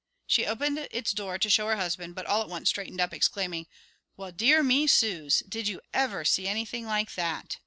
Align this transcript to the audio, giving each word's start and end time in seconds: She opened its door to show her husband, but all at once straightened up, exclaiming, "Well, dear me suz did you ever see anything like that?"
She 0.25 0.47
opened 0.47 0.79
its 0.89 1.11
door 1.11 1.37
to 1.37 1.47
show 1.47 1.67
her 1.67 1.75
husband, 1.75 2.15
but 2.15 2.25
all 2.25 2.41
at 2.41 2.49
once 2.49 2.69
straightened 2.69 2.99
up, 2.99 3.13
exclaiming, 3.13 3.67
"Well, 4.17 4.31
dear 4.31 4.63
me 4.63 4.87
suz 4.87 5.43
did 5.47 5.67
you 5.67 5.79
ever 5.93 6.25
see 6.25 6.47
anything 6.47 6.87
like 6.87 7.13
that?" 7.13 7.59